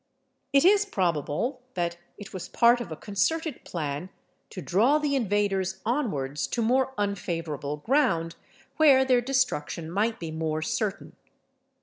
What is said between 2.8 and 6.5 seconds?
of a concerted plan to draw the invaders onwards